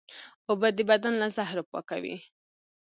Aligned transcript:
اوبه 0.49 0.67
د 0.77 0.79
بدن 0.89 1.13
له 1.21 1.27
زهرو 1.35 1.63
پاکوي 1.71 2.17